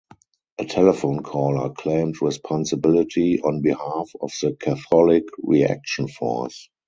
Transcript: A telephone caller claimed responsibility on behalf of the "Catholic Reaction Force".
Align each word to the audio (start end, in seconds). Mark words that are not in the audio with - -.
A 0.57 0.65
telephone 0.65 1.21
caller 1.21 1.69
claimed 1.69 2.23
responsibility 2.23 3.39
on 3.39 3.61
behalf 3.61 4.09
of 4.19 4.31
the 4.41 4.53
"Catholic 4.59 5.25
Reaction 5.37 6.07
Force". 6.07 6.69